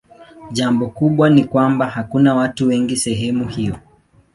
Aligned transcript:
Jambo 0.51 0.87
kubwa 0.89 1.29
ni 1.29 1.43
kwamba 1.45 1.89
hakuna 1.89 2.35
watu 2.35 2.67
wengi 2.67 2.97
sehemu 2.97 3.47
hiyo. 3.47 3.77